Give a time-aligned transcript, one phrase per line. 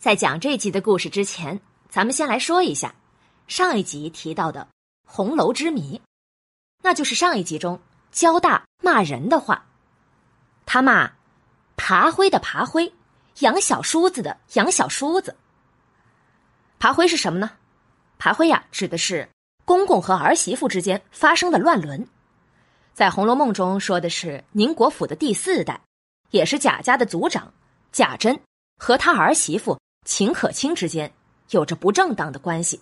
[0.00, 2.94] 在讲这集的故事之前，咱们先来说一下
[3.48, 4.66] 上一集提到的
[5.06, 6.00] 红楼之谜，
[6.82, 7.78] 那就是上一集中
[8.10, 9.66] 交大骂人的话。
[10.64, 11.12] 他骂
[11.76, 12.90] 爬灰的爬灰，
[13.40, 15.36] 养小叔子的养小叔子。
[16.78, 17.50] 爬灰是什么呢？
[18.16, 19.28] 爬灰呀，指的是
[19.66, 22.08] 公公和儿媳妇之间发生的乱伦。
[22.94, 25.78] 在《红楼梦》中说的是宁国府的第四代，
[26.30, 27.52] 也是贾家的族长
[27.92, 28.40] 贾珍
[28.78, 29.78] 和他儿媳妇。
[30.04, 31.12] 秦可卿之间
[31.50, 32.80] 有着不正当的关系，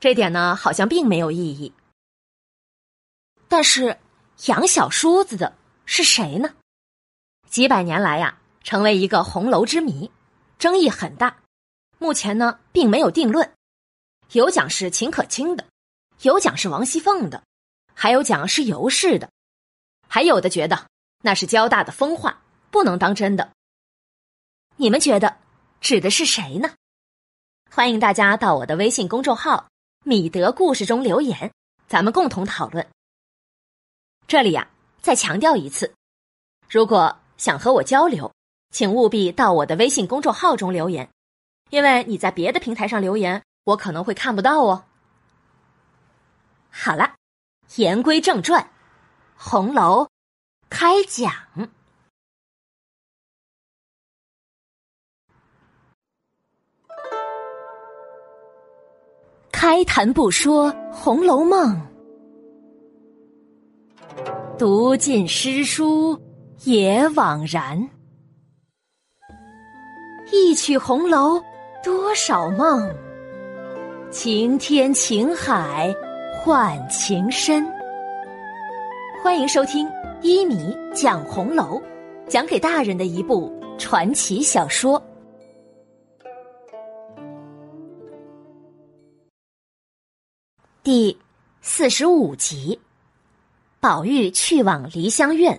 [0.00, 1.72] 这点呢好像并没有意义。
[3.46, 3.98] 但是
[4.46, 6.54] 养小叔子的是谁呢？
[7.48, 10.10] 几百年来呀，成为一个红楼之谜，
[10.58, 11.36] 争议很大。
[11.98, 13.52] 目前呢，并没有定论，
[14.32, 15.64] 有讲是秦可卿的，
[16.22, 17.44] 有讲是王熙凤的，
[17.92, 19.30] 还有讲是尤氏的，
[20.08, 20.86] 还有的觉得
[21.22, 23.52] 那是交大的疯话，不能当真的。
[24.76, 25.43] 你们觉得？
[25.84, 26.70] 指的是谁呢？
[27.70, 29.68] 欢迎大家到我的微信公众号
[30.02, 31.52] “米德故事”中留言，
[31.86, 32.88] 咱们共同讨论。
[34.26, 34.66] 这里呀，
[35.02, 35.92] 再强调一次，
[36.70, 38.32] 如果想和我交流，
[38.70, 41.06] 请务必到我的微信公众号中留言，
[41.68, 44.86] 因为你在别的平台上留言，我可能会看不到哦。
[46.70, 47.14] 好了，
[47.76, 48.70] 言归正传，
[49.36, 50.08] 红楼
[50.70, 51.30] 开讲。
[59.66, 61.74] 开谈不说《红楼梦》，
[64.58, 66.20] 读尽诗书
[66.64, 67.88] 也枉然。
[70.30, 71.42] 一曲红楼
[71.82, 72.94] 多少梦，
[74.10, 75.90] 情天情海
[76.42, 77.66] 换情深。
[79.22, 81.80] 欢迎收听一米讲红楼，
[82.28, 85.02] 讲给大人的一部传奇小说。
[90.84, 91.18] 第
[91.62, 92.78] 四十五集，
[93.80, 95.58] 宝玉去往梨香院。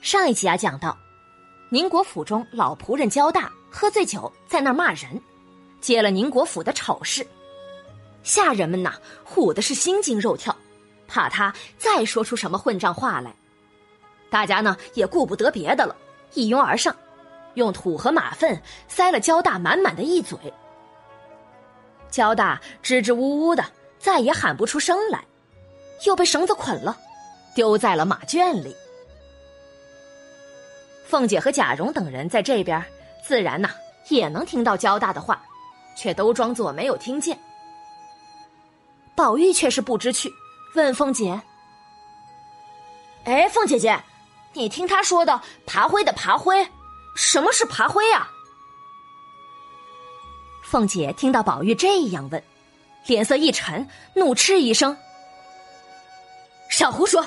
[0.00, 0.96] 上一集啊，讲到
[1.68, 5.20] 宁国府中老仆人焦大喝醉酒在那儿骂人，
[5.82, 7.26] 揭了宁国府的丑事，
[8.22, 10.56] 下人们呐唬的是心惊肉跳，
[11.06, 13.36] 怕他再说出什么混账话来。
[14.30, 15.94] 大家呢也顾不得别的了，
[16.32, 16.96] 一拥而上。
[17.54, 20.38] 用土和马粪塞了焦大满满的一嘴，
[22.10, 23.64] 焦大支支吾吾的，
[23.98, 25.24] 再也喊不出声来，
[26.04, 26.96] 又被绳子捆了，
[27.54, 28.74] 丢在了马圈里。
[31.06, 32.84] 凤姐和贾蓉等人在这边，
[33.24, 33.70] 自然呐
[34.08, 35.40] 也能听到焦大的话，
[35.96, 37.38] 却都装作没有听见。
[39.14, 40.32] 宝玉却是不知趣，
[40.74, 41.40] 问凤姐
[43.24, 43.96] ：“哎，凤姐姐，
[44.54, 46.66] 你听他说的爬灰的爬灰？”
[47.14, 48.28] 什么是爬灰呀？
[50.62, 52.42] 凤姐听到宝玉这样问，
[53.06, 54.96] 脸色一沉，怒斥一声
[56.68, 57.24] ：“少胡说！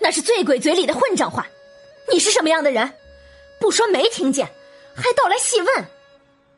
[0.00, 1.46] 那是醉鬼嘴里的混账话！
[2.10, 2.94] 你是什么样的人？
[3.60, 4.50] 不说没听见，
[4.96, 5.84] 还倒来细问！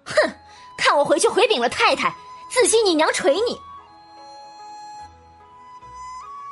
[0.05, 0.15] 哼！
[0.79, 2.15] 看我回去回禀了太太，
[2.51, 3.61] 自己你娘捶你！”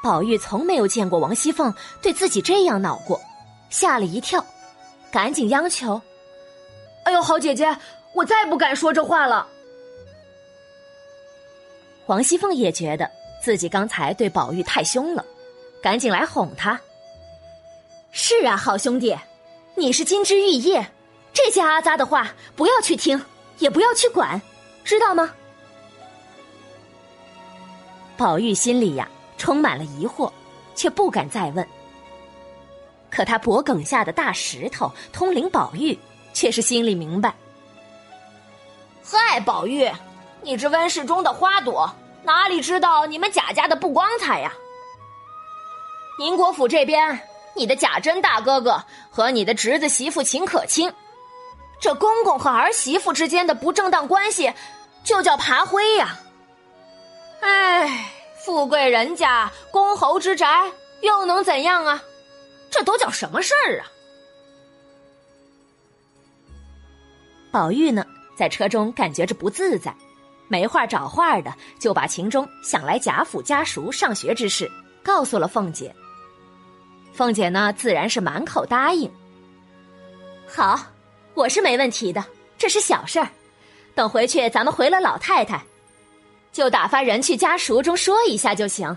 [0.02, 3.20] 宝玉从没有见过王熙凤对自己这样恼过，
[3.70, 4.44] 吓了一跳。
[5.12, 6.00] 赶紧央求
[7.04, 7.76] ：“哎呦，好姐姐，
[8.14, 9.46] 我再不敢说这话了。”
[12.06, 13.08] 王熙凤也觉得
[13.42, 15.22] 自己刚才对宝玉太凶了，
[15.82, 16.80] 赶紧来哄他
[18.10, 19.14] ：“是啊，好兄弟，
[19.74, 20.86] 你是金枝玉叶，
[21.34, 23.22] 这些阿扎的话不要去听，
[23.58, 24.40] 也不要去管，
[24.82, 25.34] 知道吗？”
[28.16, 29.06] 宝玉心里呀
[29.36, 30.32] 充满了疑惑，
[30.74, 31.68] 却不敢再问。
[33.14, 35.98] 可他脖梗下的大石头通灵宝玉
[36.32, 37.34] 却是心里明白。
[39.04, 39.90] 嗨，宝玉，
[40.40, 44.50] 你这温室中的花朵，哪里知道你们贾家的不光彩呀？
[46.18, 47.20] 宁国府这边，
[47.54, 50.92] 你的贾珍大哥哥和你的侄子媳妇秦可卿，
[51.80, 54.52] 这公公和儿媳妇之间的不正当关系，
[55.04, 56.18] 就叫爬灰呀。
[57.40, 60.70] 哎，富贵人家公侯之宅，
[61.00, 62.02] 又能怎样啊？
[62.72, 63.86] 这都叫什么事儿啊！
[67.52, 68.04] 宝玉呢，
[68.34, 69.94] 在车中感觉着不自在，
[70.48, 74.68] 没话找话的，就把秦钟想来贾府家塾上学之事
[75.02, 75.94] 告诉了凤姐。
[77.12, 79.12] 凤姐呢，自然是满口答应。
[80.48, 80.80] 好，
[81.34, 82.24] 我是没问题的，
[82.56, 83.28] 这是小事儿。
[83.94, 85.62] 等回去咱们回了老太太，
[86.52, 88.96] 就打发人去家塾中说一下就行。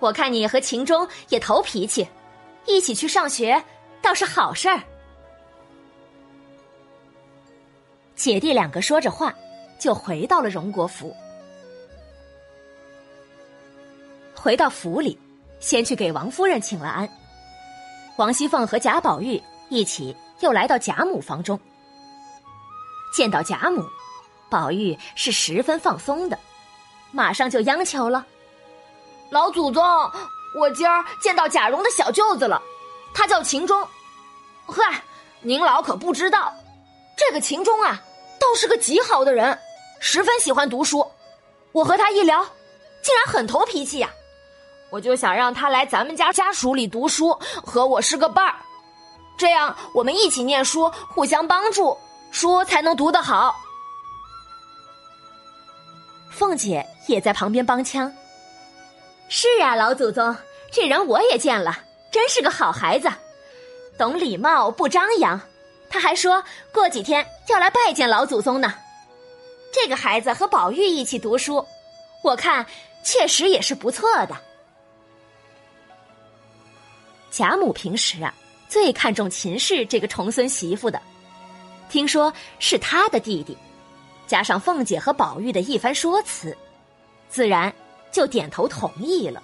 [0.00, 2.06] 我看你和秦钟也投脾气，
[2.66, 3.62] 一起去上学
[4.00, 4.82] 倒是好事儿。
[8.14, 9.34] 姐弟两个说着话，
[9.78, 11.14] 就回到了荣国府。
[14.34, 15.18] 回到府里，
[15.58, 17.08] 先去给王夫人请了安。
[18.16, 21.58] 王熙凤和贾宝玉一起又来到贾母房中，
[23.14, 23.84] 见到贾母，
[24.48, 26.38] 宝玉是十分放松的，
[27.10, 28.24] 马上就央求了
[29.30, 29.82] ：“老祖宗，
[30.54, 32.62] 我今儿见到贾蓉的小舅子了，
[33.12, 33.86] 他叫秦钟。
[34.66, 35.02] 嗨，
[35.40, 36.54] 您老可不知道，
[37.16, 38.00] 这个秦钟啊，
[38.40, 39.58] 倒是个极好的人，
[40.00, 41.06] 十分喜欢读书。
[41.72, 42.44] 我和他一聊，
[43.02, 44.08] 竟然很投脾气呀。”
[44.90, 48.54] 我就想让他来咱们家家属里读书，和我是个伴儿，
[49.36, 51.98] 这样我们一起念书，互相帮助，
[52.30, 53.56] 书才能读得好。
[56.30, 58.12] 凤姐也在旁边帮腔
[59.28, 60.36] ：“是啊，老祖宗，
[60.70, 61.78] 这人我也见了，
[62.10, 63.08] 真是个好孩子，
[63.98, 65.40] 懂礼貌，不张扬。
[65.88, 66.42] 他还说
[66.72, 68.74] 过几天要来拜见老祖宗呢。
[69.72, 71.64] 这个孩子和宝玉一起读书，
[72.22, 72.64] 我看
[73.02, 74.36] 确实也是不错的。”
[77.30, 78.32] 贾母平时啊，
[78.68, 81.00] 最看重秦氏这个重孙媳妇的。
[81.88, 83.56] 听说是他的弟弟，
[84.26, 86.56] 加上凤姐和宝玉的一番说辞，
[87.28, 87.72] 自然
[88.14, 89.42] 就点头同意了。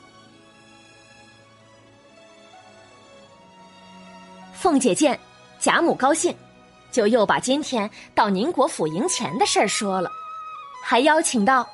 [4.54, 5.18] 凤姐见
[5.58, 6.32] 贾母高兴，
[6.92, 10.08] 就又把今天到宁国府迎钱的事儿说了，
[10.84, 11.68] 还邀请到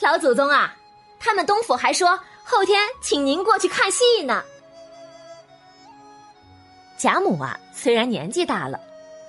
[0.00, 0.74] 老祖宗啊，
[1.20, 4.42] 他们东府还说后天请您过去看戏呢。
[6.96, 8.80] 贾母啊，虽然年纪大了，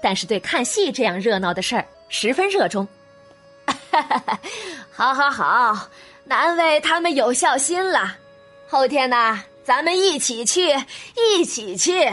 [0.01, 2.88] 但是对看戏这样热闹的事儿十分热衷。
[4.91, 5.89] 好，好，好，
[6.30, 8.16] 难为他们有孝心了。
[8.68, 10.70] 后天呢，咱们一起去，
[11.16, 12.08] 一起去。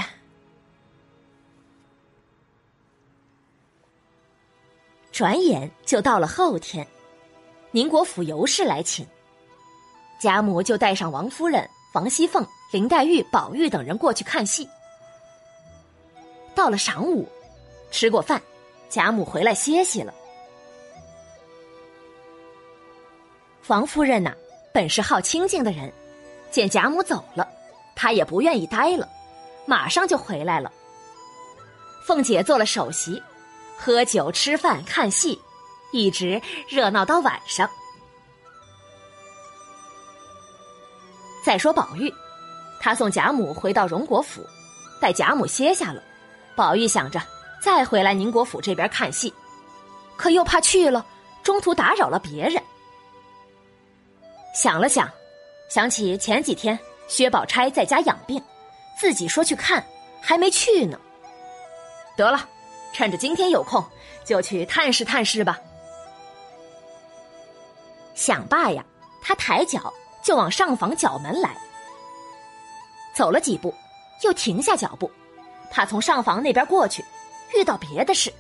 [5.13, 6.87] 转眼就到了后天，
[7.73, 9.07] 宁国府尤氏来请，
[10.19, 12.43] 贾母就带上王夫人、王熙凤、
[12.73, 14.67] 林黛玉、宝玉等人过去看戏。
[16.55, 17.29] 到了晌午，
[17.91, 18.41] 吃过饭，
[18.89, 20.15] 贾母回来歇息了。
[23.69, 24.33] 王夫人呐，
[24.73, 25.93] 本是好清静的人，
[26.53, 27.49] 见贾母走了，
[27.97, 29.09] 她也不愿意待了，
[29.67, 30.71] 马上就回来了。
[32.05, 33.21] 凤姐做了首席，
[33.77, 35.41] 喝酒吃饭看戏，
[35.91, 37.69] 一直热闹到晚上。
[41.45, 42.13] 再说宝玉，
[42.81, 44.47] 他送贾母回到荣国府，
[45.01, 46.01] 待贾母歇下了。
[46.55, 47.21] 宝玉想着
[47.61, 49.35] 再回来宁国府这边看戏，
[50.17, 51.05] 可又怕去了
[51.43, 52.63] 中途打扰了别人。
[54.57, 55.07] 想了想，
[55.69, 58.43] 想起前几天薛宝钗在家养病，
[58.99, 59.85] 自己说去看，
[60.19, 60.99] 还没去呢。
[62.17, 62.49] 得了，
[62.95, 63.85] 趁着今天有空，
[64.25, 65.61] 就去探视探视吧。
[68.15, 68.83] 想罢呀，
[69.21, 69.93] 他抬脚
[70.25, 71.55] 就往上房角门来，
[73.15, 73.75] 走了几步，
[74.23, 75.11] 又停下脚步。
[75.71, 77.05] 怕从上房那边过去，
[77.55, 78.33] 遇到别的事。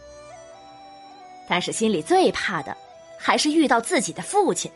[1.47, 2.75] 但是心里最怕的，
[3.19, 4.73] 还是遇到自己的父亲，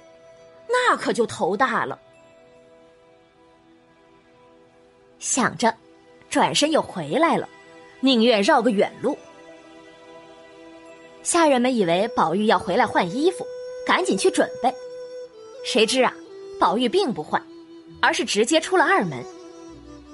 [0.73, 1.99] 那可就头大了。
[5.19, 5.75] 想着，
[6.31, 7.49] 转身又回来了，
[8.01, 9.19] 宁愿绕个远路。
[11.23, 13.45] 下人们以为宝玉要回来换衣服，
[13.87, 14.73] 赶紧去准备。
[15.65, 16.15] 谁知啊，
[16.59, 17.43] 宝玉并不换，
[18.01, 19.23] 而是直接出了二门。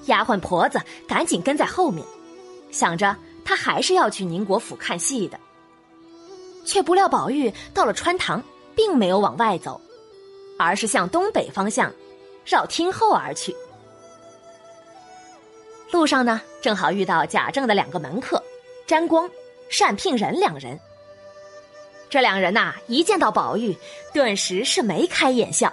[0.06, 2.04] 丫鬟婆子赶紧跟在后面。
[2.72, 5.38] 想着他还是要去宁国府看戏的，
[6.64, 8.42] 却不料宝玉到了穿堂，
[8.74, 9.80] 并没有往外走，
[10.58, 11.92] 而是向东北方向
[12.44, 13.54] 绕厅后而去。
[15.92, 18.42] 路上呢，正好遇到贾政的两个门客，
[18.86, 19.30] 沾光、
[19.78, 20.78] 单聘仁两人。
[22.08, 23.76] 这两人呐，一见到宝玉，
[24.12, 25.72] 顿时是眉开眼笑，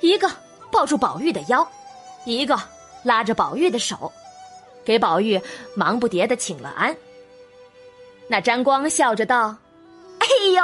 [0.00, 0.30] 一个
[0.70, 1.66] 抱住宝玉的腰，
[2.24, 2.58] 一个
[3.02, 4.12] 拉着宝玉的手。
[4.84, 5.40] 给宝玉
[5.74, 6.96] 忙不迭的请了安。
[8.28, 9.56] 那沾光笑着道
[10.18, 10.62] ：“哎呦，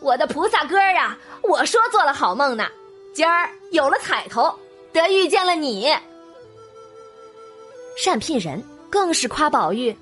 [0.00, 1.18] 我的菩萨哥儿啊！
[1.42, 2.66] 我说做了好梦呢，
[3.14, 4.54] 今儿有了彩头，
[4.92, 5.94] 得遇见了你。”
[7.96, 9.94] 善聘人更是夸宝玉：“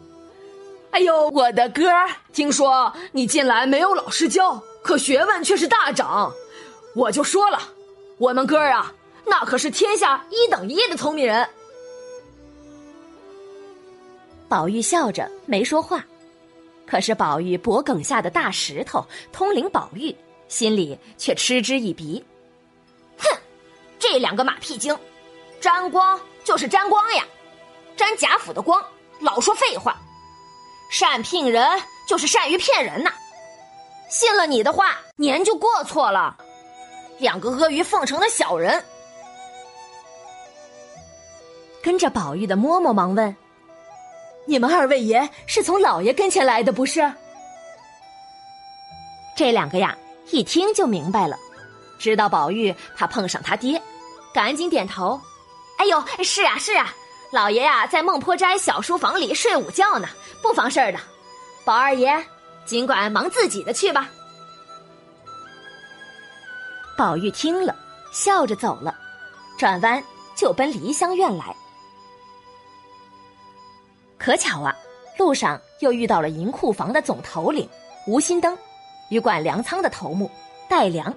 [0.92, 6.33] 哎呦，我的哥儿，听说你近来没有老师教，可学问却是大涨。
[6.95, 7.61] 我就说了，
[8.19, 8.92] 我们哥儿啊，
[9.25, 11.49] 那可是天下一等一的聪明人。”
[14.49, 16.04] 宝玉笑着没说话，
[16.91, 20.13] 可是宝玉脖梗下的大石头通灵宝玉
[20.49, 22.23] 心里却嗤之以鼻。
[23.17, 23.29] 哼，
[23.97, 24.99] 这两个马屁精，
[25.61, 27.25] 沾光就是沾光呀，
[27.97, 28.85] 沾贾府的光，
[29.21, 29.97] 老说废话。
[30.91, 31.65] 善聘人
[32.09, 33.13] 就是善于骗人呐，
[34.11, 36.37] 信了你的话，年就过错了。
[37.21, 38.85] 两个阿谀奉承的小人。
[41.81, 43.37] 跟着宝玉的嬷嬷忙问
[44.50, 47.00] ：“你们二位爷是从老爷跟前来的，不是？”
[49.37, 49.97] 这两个呀，
[50.33, 51.37] 一听就明白了，
[52.00, 53.80] 知道宝玉怕碰上他爹，
[54.35, 55.21] 赶紧点头
[55.78, 56.92] ：“哎呦，是啊是啊，
[57.30, 60.09] 老爷呀在孟婆斋小书房里睡午觉呢，
[60.42, 60.99] 不妨事儿的。
[61.64, 62.12] 宝二爷，
[62.64, 64.11] 尽管忙自己的去吧。”
[66.99, 67.73] 宝玉听了，
[68.12, 68.99] 笑着走了，
[69.57, 70.02] 转弯
[70.35, 71.54] 就奔梨香院来。
[74.21, 74.77] 可巧啊，
[75.17, 77.67] 路上又遇到了银库房的总头领
[78.07, 78.57] 吴心登。
[79.09, 80.31] 与管粮仓的头目
[80.69, 81.12] 戴良，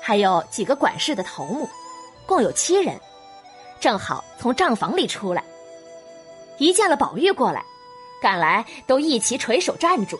[0.00, 1.68] 还有几个管事的头目，
[2.26, 3.00] 共有七人，
[3.80, 5.42] 正好从账房里出来。
[6.58, 7.64] 一见了宝玉过来，
[8.22, 10.16] 赶来都一齐垂手站住。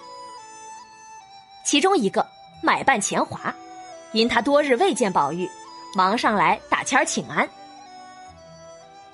[1.64, 2.26] 其中一个
[2.62, 3.54] 买办钱华，
[4.10, 5.48] 因他多日未见宝玉，
[5.94, 7.48] 忙上来打签请安。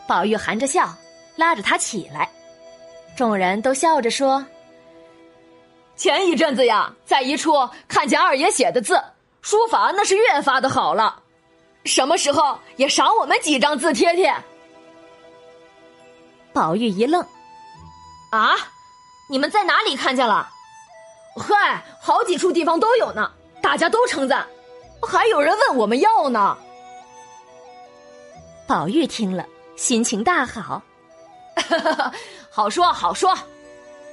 [0.06, 0.88] 宝玉含着笑，
[1.36, 2.30] 拉着他起来，
[3.20, 4.42] 众人都笑着说。
[5.94, 7.52] 前一阵子呀，在一处
[7.86, 8.98] 看见二爷写的字，
[9.42, 11.22] 书法那是越发的好了。
[11.84, 14.34] 什么时候也赏我们几张字贴贴？
[16.54, 17.20] 宝玉一愣，
[18.32, 18.54] 啊，
[19.28, 20.48] 你们在哪里看见了？
[21.36, 24.46] 嗨，好几处地方都有呢，大家都称赞，
[25.02, 26.56] 还有人问我们要呢。
[28.66, 29.44] 宝玉听了，
[29.76, 30.80] 心情大好，
[31.54, 32.12] 哈 哈
[32.50, 33.36] 好说好说，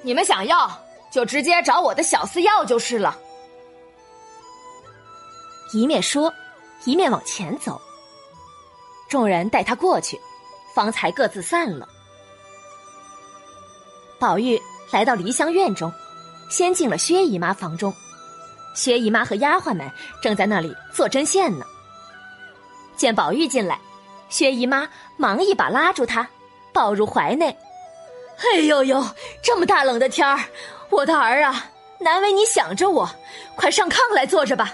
[0.03, 0.87] 你们想要。
[1.09, 3.17] 就直接找我的小厮要就是了。
[5.73, 6.31] 一面说，
[6.83, 7.81] 一面往前走。
[9.07, 10.19] 众人带他过去，
[10.75, 11.87] 方才各自散了。
[14.19, 15.91] 宝玉来到梨香院中，
[16.49, 17.91] 先进了薛姨妈房中。
[18.75, 19.89] 薛姨妈和丫鬟们
[20.21, 21.65] 正在那里做针线呢。
[22.97, 23.79] 见宝玉进来，
[24.27, 26.29] 薛姨妈忙一把拉住他，
[26.73, 27.57] 抱入怀内。
[28.43, 29.03] 哎呦呦，
[29.41, 30.39] 这么大冷的天儿！
[30.89, 31.65] 我的儿啊，
[31.99, 33.09] 难为你想着我，
[33.55, 34.73] 快上炕来坐着吧。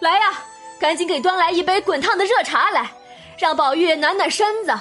[0.00, 0.32] 来呀，
[0.80, 2.90] 赶紧给端来一杯滚烫的热茶来，
[3.38, 4.72] 让宝玉暖暖身子。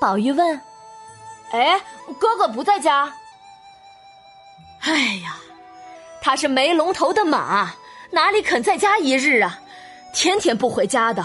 [0.00, 0.60] 宝玉问
[1.52, 1.80] ：“哎，
[2.18, 3.12] 哥哥不在家？”
[4.82, 4.92] 哎
[5.24, 5.36] 呀，
[6.20, 7.72] 他是没龙头的马，
[8.10, 9.60] 哪里肯在家一日啊？
[10.12, 11.24] 天天不回家的，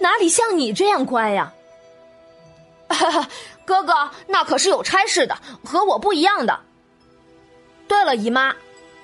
[0.00, 1.52] 哪里像你这样乖呀？
[3.64, 6.58] 哥哥，那可是有差事的，和我不一样的。
[7.86, 8.54] 对了，姨妈，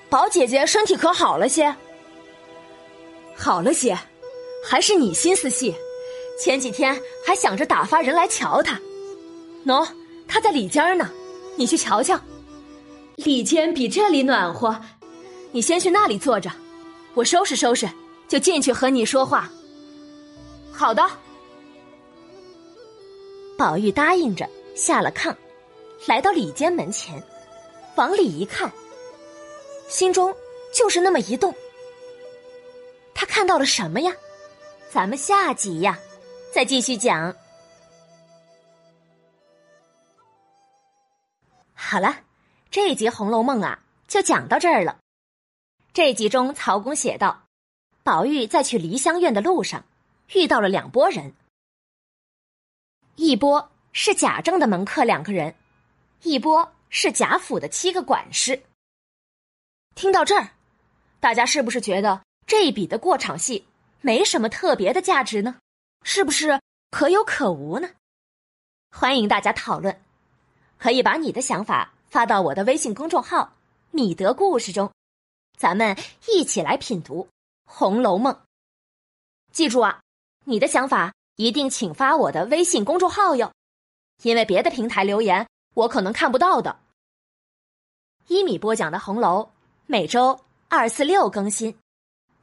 [0.09, 1.75] 宝姐姐身体可好了些？
[3.35, 3.97] 好了些，
[4.67, 5.75] 还是你心思细。
[6.41, 8.79] 前几天还想着打发人来瞧她。
[9.65, 9.87] 喏，
[10.27, 11.09] 她在里间呢，
[11.55, 12.19] 你去瞧瞧。
[13.15, 14.79] 里间比这里暖和，
[15.51, 16.51] 你先去那里坐着，
[17.13, 17.89] 我收拾收拾，
[18.27, 19.49] 就进去和你说话。
[20.71, 21.07] 好的。
[23.57, 25.33] 宝玉答应着，下了炕，
[26.07, 27.23] 来到里间门前，
[27.95, 28.69] 往里一看，
[29.87, 30.35] 心中
[30.73, 31.55] 就是那么一动。
[33.13, 34.11] 他看到了什么呀？
[34.89, 35.97] 咱们下集呀，
[36.53, 37.33] 再继续讲。
[41.73, 42.17] 好了，
[42.69, 44.97] 这一集《红楼梦》啊，就讲到这儿了。
[45.93, 47.43] 这集中，曹公写道：
[48.03, 49.85] 宝玉在去梨香院的路上，
[50.33, 51.33] 遇到了两拨人。
[53.15, 55.55] 一波是贾政的门客两个人，
[56.23, 58.61] 一波是贾府的七个管事。
[59.95, 60.49] 听到这儿，
[61.21, 63.65] 大家是不是觉得这一笔的过场戏
[64.01, 65.55] 没什么特别的价值呢？
[66.03, 66.59] 是不是
[66.91, 67.89] 可有可无呢？
[68.91, 70.01] 欢迎大家讨论，
[70.77, 73.53] 可以把你的想法发到我的微信公众号
[73.91, 74.91] “米德故事”中，
[75.57, 77.23] 咱们一起来品读
[77.65, 78.33] 《红楼梦》。
[79.53, 80.01] 记住啊，
[80.43, 81.13] 你的想法。
[81.35, 83.51] 一定请发我的微信公众号哟，
[84.23, 86.79] 因为别的平台留言我可能看不到的。
[88.27, 89.51] 一米播讲的红楼
[89.85, 90.39] 每周
[90.69, 91.77] 二四六更新，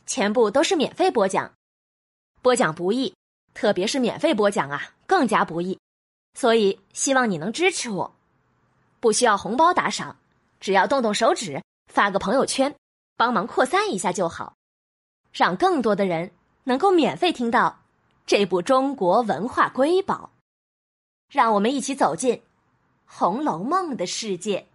[0.07, 1.53] 全部都是免费播讲，
[2.43, 3.15] 播讲不易，
[3.55, 5.79] 特别是免费播讲啊更加不易，
[6.35, 8.15] 所以希望你能支持我，
[9.01, 10.19] 不需要红包打赏，
[10.61, 12.75] 只要动动手指发个朋友圈，
[13.17, 14.55] 帮忙扩散一下就好，
[15.33, 16.31] 让更多的人
[16.65, 17.82] 能够免费听到。
[18.25, 20.31] 这部中国文化瑰宝，
[21.29, 22.37] 让我们一起走进
[23.05, 24.69] 《红楼梦》的世界。